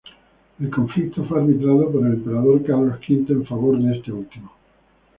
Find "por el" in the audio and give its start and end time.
1.91-2.13